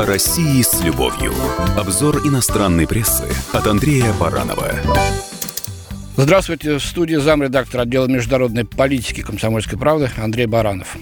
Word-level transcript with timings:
О 0.00 0.06
России 0.06 0.62
с 0.62 0.80
любовью. 0.80 1.34
Обзор 1.76 2.26
иностранной 2.26 2.86
прессы 2.86 3.26
от 3.52 3.66
Андрея 3.66 4.14
Баранова. 4.14 4.72
Здравствуйте. 6.16 6.78
В 6.78 6.80
студии 6.80 7.16
замредактор 7.16 7.82
отдела 7.82 8.06
международной 8.06 8.64
политики 8.64 9.20
комсомольской 9.20 9.78
правды 9.78 10.08
Андрей 10.16 10.46
Баранов. 10.46 10.96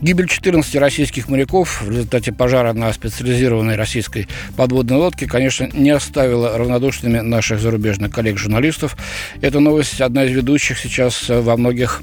Гибель 0.00 0.26
14 0.26 0.74
российских 0.76 1.28
моряков 1.28 1.82
в 1.82 1.90
результате 1.90 2.32
пожара 2.32 2.72
на 2.72 2.90
специализированной 2.94 3.76
российской 3.76 4.26
подводной 4.56 4.96
лодке, 4.96 5.26
конечно, 5.26 5.68
не 5.74 5.90
оставила 5.90 6.56
равнодушными 6.56 7.18
наших 7.18 7.60
зарубежных 7.60 8.10
коллег-журналистов. 8.10 8.96
Эта 9.42 9.60
новость 9.60 10.00
одна 10.00 10.24
из 10.24 10.34
ведущих 10.34 10.78
сейчас 10.78 11.28
во 11.28 11.58
многих 11.58 12.00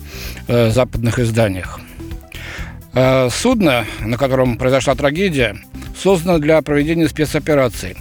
э, 0.47 0.69
западных 0.69 1.17
изданиях. 1.17 1.79
Э, 2.93 3.27
судно, 3.31 3.85
на 4.01 4.17
котором 4.17 4.57
произошла 4.57 4.93
трагедия, 4.93 5.57
создано 5.95 6.39
для 6.39 6.61
проведения 6.61 7.07
спецопераций. 7.07 7.95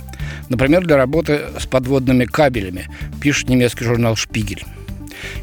Например, 0.48 0.84
для 0.84 0.96
работы 0.96 1.42
с 1.58 1.66
подводными 1.66 2.24
кабелями, 2.24 2.88
пишет 3.20 3.48
немецкий 3.48 3.84
журнал 3.84 4.16
«Шпигель». 4.16 4.64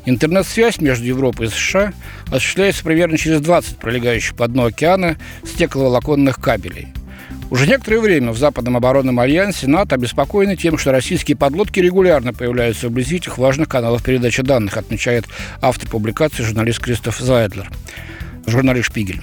Интернет-связь 0.06 0.80
между 0.80 1.06
Европой 1.06 1.48
и 1.48 1.50
США 1.50 1.94
осуществляется 2.28 2.84
примерно 2.84 3.18
через 3.18 3.42
20 3.42 3.78
пролегающих 3.78 4.36
по 4.36 4.48
дну 4.48 4.66
океана 4.66 5.18
стекловолоконных 5.44 6.40
кабелей. 6.40 6.90
Уже 7.50 7.68
некоторое 7.68 8.00
время 8.00 8.32
в 8.32 8.38
Западном 8.38 8.78
оборонном 8.78 9.20
альянсе 9.20 9.68
НАТО 9.68 9.96
обеспокоены 9.96 10.56
тем, 10.56 10.78
что 10.78 10.92
российские 10.92 11.36
подлодки 11.36 11.82
регулярно 11.82 12.34
появляются 12.34 12.88
вблизи 12.88 13.18
этих 13.18 13.38
важных 13.38 13.68
каналов 13.68 14.04
передачи 14.04 14.42
данных, 14.42 14.78
отмечает 14.78 15.26
автор 15.62 15.90
публикации 15.90 16.44
журналист 16.44 16.80
Кристоф 16.80 17.20
Зайдлер, 17.20 17.70
журналист 18.46 18.88
«Шпигель». 18.88 19.22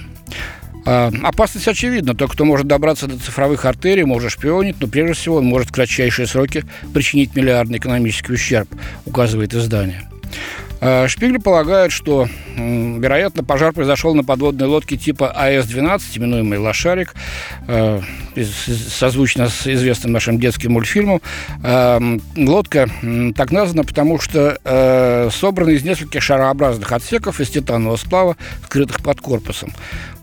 А, 0.91 1.11
опасность 1.21 1.67
очевидна. 1.67 2.15
Тот, 2.15 2.31
кто 2.31 2.45
может 2.45 2.65
добраться 2.65 3.05
до 3.05 3.19
цифровых 3.19 3.65
артерий, 3.65 4.05
может 4.05 4.31
шпионить, 4.31 4.77
но 4.79 4.87
прежде 4.87 5.13
всего 5.13 5.35
он 5.35 5.45
может 5.45 5.69
в 5.69 5.71
кратчайшие 5.71 6.25
сроки 6.25 6.65
причинить 6.95 7.35
миллиардный 7.35 7.77
экономический 7.77 8.33
ущерб, 8.33 8.67
указывает 9.05 9.53
издание. 9.53 10.09
А, 10.81 11.07
Шпигель 11.07 11.41
полагает, 11.41 11.91
что, 11.91 12.27
вероятно, 12.55 13.43
пожар 13.43 13.73
произошел 13.73 14.15
на 14.15 14.23
подводной 14.23 14.67
лодке 14.67 14.97
типа 14.97 15.31
АС-12, 15.31 16.01
именуемый 16.15 16.57
«Лошарик», 16.57 17.15
а, 17.67 18.01
созвучно 18.35 19.49
с 19.49 19.67
известным 19.67 20.13
нашим 20.13 20.39
детским 20.39 20.73
мультфильмом. 20.73 21.21
Лодка 22.37 22.89
так 23.35 23.51
названа, 23.51 23.83
потому 23.83 24.19
что 24.19 25.29
собрана 25.33 25.71
из 25.71 25.83
нескольких 25.83 26.21
шарообразных 26.21 26.91
отсеков 26.91 27.41
из 27.41 27.49
титанового 27.49 27.97
сплава, 27.97 28.37
скрытых 28.65 29.01
под 29.01 29.19
корпусом. 29.19 29.73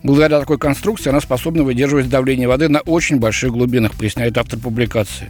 Благодаря 0.03 0.39
такой 0.39 0.57
конструкции 0.57 1.09
она 1.09 1.21
способна 1.21 1.63
выдерживать 1.63 2.09
давление 2.09 2.47
воды 2.47 2.69
на 2.69 2.79
очень 2.79 3.17
больших 3.19 3.51
глубинах, 3.51 3.93
поясняет 3.93 4.37
автор 4.37 4.57
публикации. 4.59 5.29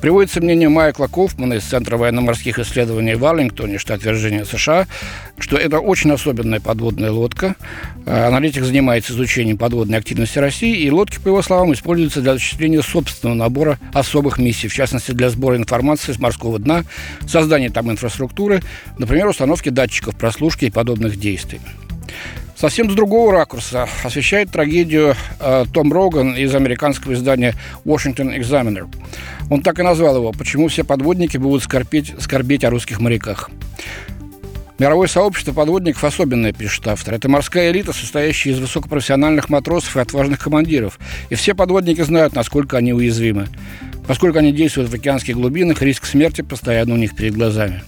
Приводится 0.00 0.40
мнение 0.40 0.68
Майкла 0.68 1.06
Кофмана 1.06 1.54
из 1.54 1.64
Центра 1.64 1.96
военно-морских 1.96 2.58
исследований 2.58 3.14
в 3.14 3.24
Арлингтоне, 3.24 3.78
штат 3.78 4.02
Вирджиния, 4.02 4.44
США, 4.44 4.86
что 5.38 5.56
это 5.56 5.80
очень 5.80 6.10
особенная 6.12 6.60
подводная 6.60 7.10
лодка. 7.10 7.56
А, 8.06 8.28
аналитик 8.28 8.64
занимается 8.64 9.12
изучением 9.12 9.58
подводной 9.58 9.98
активности 9.98 10.38
России, 10.38 10.76
и 10.76 10.90
лодки, 10.90 11.18
по 11.18 11.28
его 11.28 11.42
словам, 11.42 11.72
используются 11.72 12.20
для 12.20 12.32
осуществления 12.32 12.82
собственного 12.82 13.36
набора 13.36 13.78
особых 13.92 14.38
миссий, 14.38 14.68
в 14.68 14.74
частности, 14.74 15.12
для 15.12 15.30
сбора 15.30 15.56
информации 15.56 16.12
с 16.12 16.18
морского 16.18 16.58
дна, 16.58 16.84
создания 17.26 17.70
там 17.70 17.90
инфраструктуры, 17.90 18.62
например, 18.98 19.28
установки 19.28 19.68
датчиков 19.68 20.16
прослушки 20.16 20.66
и 20.66 20.70
подобных 20.70 21.18
действий. 21.18 21.60
Совсем 22.64 22.90
с 22.90 22.94
другого 22.94 23.30
ракурса 23.30 23.86
освещает 24.04 24.50
трагедию 24.50 25.14
э, 25.38 25.66
Том 25.70 25.92
Роган 25.92 26.34
из 26.34 26.54
американского 26.54 27.12
издания 27.12 27.54
Washington 27.84 28.34
Examiner. 28.40 28.88
Он 29.50 29.60
так 29.60 29.78
и 29.80 29.82
назвал 29.82 30.16
его 30.16 30.32
«Почему 30.32 30.68
все 30.68 30.82
подводники 30.82 31.36
будут 31.36 31.62
скорбеть, 31.62 32.14
скорбеть 32.18 32.64
о 32.64 32.70
русских 32.70 33.00
моряках». 33.00 33.50
Мировое 34.78 35.08
сообщество 35.08 35.52
подводников 35.52 36.04
особенное, 36.04 36.54
пишет 36.54 36.88
автор. 36.88 37.12
Это 37.12 37.28
морская 37.28 37.70
элита, 37.70 37.92
состоящая 37.92 38.52
из 38.52 38.60
высокопрофессиональных 38.60 39.50
матросов 39.50 39.98
и 39.98 40.00
отважных 40.00 40.38
командиров. 40.38 40.98
И 41.28 41.34
все 41.34 41.54
подводники 41.54 42.00
знают, 42.00 42.34
насколько 42.34 42.78
они 42.78 42.94
уязвимы. 42.94 43.48
Поскольку 44.06 44.38
они 44.38 44.52
действуют 44.52 44.90
в 44.90 44.94
океанских 44.94 45.34
глубинах, 45.34 45.82
риск 45.82 46.06
смерти 46.06 46.40
постоянно 46.40 46.94
у 46.94 46.96
них 46.96 47.14
перед 47.14 47.34
глазами. 47.34 47.82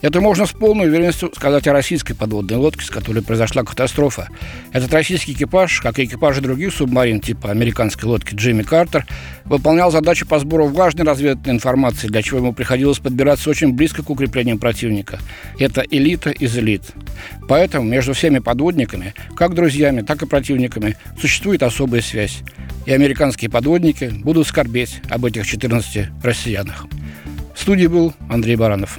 Это 0.00 0.20
можно 0.20 0.46
с 0.46 0.50
полной 0.52 0.88
уверенностью 0.88 1.30
сказать 1.34 1.66
о 1.68 1.72
российской 1.72 2.14
подводной 2.14 2.56
лодке, 2.56 2.84
с 2.84 2.90
которой 2.90 3.22
произошла 3.22 3.62
катастрофа. 3.62 4.28
Этот 4.72 4.92
российский 4.92 5.32
экипаж, 5.32 5.80
как 5.80 5.98
и 5.98 6.04
экипажи 6.04 6.40
других 6.40 6.74
субмарин 6.74 7.20
типа 7.20 7.50
американской 7.50 8.08
лодки 8.08 8.34
Джимми 8.34 8.62
Картер, 8.62 9.06
выполнял 9.44 9.92
задачу 9.92 10.26
по 10.26 10.38
сбору 10.38 10.66
важной 10.66 11.04
разведывательной 11.04 11.56
информации, 11.56 12.08
для 12.08 12.22
чего 12.22 12.38
ему 12.38 12.52
приходилось 12.52 12.98
подбираться 12.98 13.50
очень 13.50 13.72
близко 13.74 14.02
к 14.02 14.10
укреплениям 14.10 14.58
противника. 14.58 15.20
Это 15.58 15.82
элита 15.82 16.30
из 16.30 16.56
элит. 16.58 16.82
Поэтому 17.48 17.86
между 17.86 18.14
всеми 18.14 18.38
подводниками, 18.38 19.14
как 19.36 19.54
друзьями, 19.54 20.00
так 20.00 20.22
и 20.22 20.26
противниками, 20.26 20.96
существует 21.20 21.62
особая 21.62 22.00
связь. 22.00 22.40
И 22.86 22.92
американские 22.92 23.50
подводники 23.50 24.06
будут 24.06 24.48
скорбеть 24.48 25.00
об 25.08 25.24
этих 25.24 25.46
14 25.46 26.08
россиянах. 26.22 26.86
В 27.54 27.60
студии 27.60 27.86
был 27.86 28.14
Андрей 28.28 28.56
Баранов. 28.56 28.98